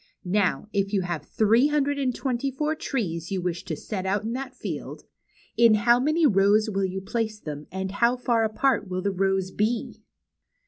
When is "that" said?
4.33-4.55